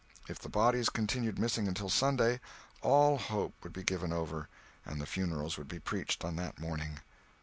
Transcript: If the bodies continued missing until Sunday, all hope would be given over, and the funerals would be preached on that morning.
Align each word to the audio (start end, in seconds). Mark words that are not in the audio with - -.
If 0.27 0.39
the 0.39 0.49
bodies 0.49 0.89
continued 0.89 1.37
missing 1.37 1.67
until 1.67 1.87
Sunday, 1.87 2.39
all 2.81 3.19
hope 3.19 3.53
would 3.61 3.71
be 3.71 3.83
given 3.83 4.11
over, 4.11 4.49
and 4.83 4.99
the 4.99 5.05
funerals 5.05 5.59
would 5.59 5.67
be 5.67 5.77
preached 5.77 6.25
on 6.25 6.37
that 6.37 6.57
morning. 6.57 7.01